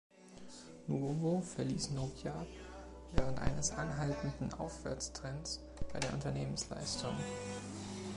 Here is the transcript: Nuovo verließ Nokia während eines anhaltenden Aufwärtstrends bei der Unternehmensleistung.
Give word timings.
Nuovo 0.87 1.41
verließ 1.43 1.91
Nokia 1.91 2.33
während 3.15 3.37
eines 3.37 3.69
anhaltenden 3.69 4.51
Aufwärtstrends 4.55 5.59
bei 5.93 5.99
der 5.99 6.11
Unternehmensleistung. 6.15 7.13